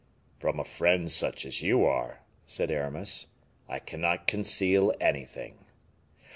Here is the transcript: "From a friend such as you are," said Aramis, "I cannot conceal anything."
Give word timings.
"From 0.39 0.59
a 0.59 0.63
friend 0.63 1.11
such 1.11 1.45
as 1.45 1.61
you 1.61 1.85
are," 1.85 2.21
said 2.47 2.71
Aramis, 2.71 3.27
"I 3.69 3.77
cannot 3.77 4.25
conceal 4.25 4.91
anything." 4.99 5.59